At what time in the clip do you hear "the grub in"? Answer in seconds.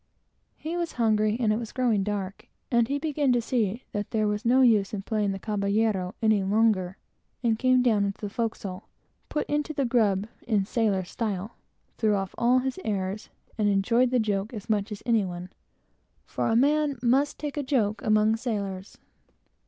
9.75-10.65